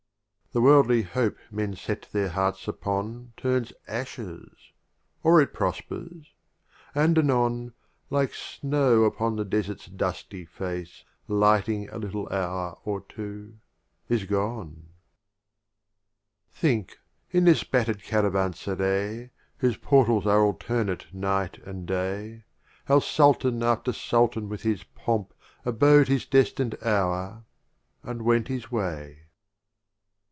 XVI. 0.41 0.53
The 0.53 0.61
Worldly 0.63 1.01
Hope 1.03 1.37
men 1.49 1.77
set 1.77 2.09
their 2.11 2.27
Hearts 2.27 2.67
upon 2.67 3.31
Turns 3.37 3.71
Ashes— 3.87 4.73
or 5.23 5.39
it 5.39 5.53
prospers; 5.53 6.33
and 6.93 7.17
anon, 7.17 7.71
Like 8.09 8.33
Snow 8.33 9.05
upon 9.05 9.37
the 9.37 9.45
Desert's 9.45 9.85
dusty 9.85 10.43
Face, 10.43 11.05
Lighting 11.29 11.87
a 11.89 11.97
little 11.97 12.27
hour 12.27 12.77
or 12.83 12.99
two— 12.99 13.59
is 14.09 14.25
gone. 14.25 14.87
XVII. 16.49 16.59
Think, 16.59 16.99
in 17.29 17.45
this 17.45 17.63
batter' 17.63 17.93
d 17.93 18.01
Caravan 18.01 18.51
serai 18.51 19.29
Whose 19.59 19.77
Portals 19.77 20.27
are 20.27 20.41
alternate 20.43 21.05
Night 21.13 21.59
and 21.59 21.87
Day, 21.87 22.43
How 22.87 22.99
Sultan 22.99 23.63
after 23.63 23.93
Sultan 23.93 24.49
with 24.49 24.63
his 24.63 24.83
Pomp 24.83 25.33
Abode 25.63 26.09
his 26.09 26.25
destined 26.25 26.75
Hour, 26.83 27.45
and 28.03 28.23
went 28.23 28.49
his 28.49 28.69
way. 28.69 29.19